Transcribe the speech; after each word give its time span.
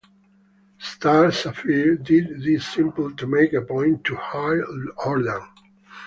Star 0.79 1.31
Sapphire 1.31 1.93
did 1.93 2.41
this 2.41 2.65
simply 2.65 3.13
to 3.13 3.27
make 3.27 3.53
a 3.53 3.61
point 3.61 4.03
to 4.05 4.15
Hal 4.15 4.63
Jordan. 5.03 5.47